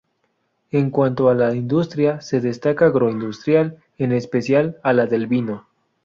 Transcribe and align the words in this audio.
En 0.71 0.89
cuanto 0.89 1.29
a 1.29 1.35
la 1.35 1.53
industria, 1.53 2.21
se 2.21 2.41
destaca 2.41 2.87
agroindustria, 2.87 3.75
en 3.99 4.13
especial, 4.13 4.77
a 4.81 4.93
la 4.93 5.05
del 5.05 5.27
vino. 5.27 5.67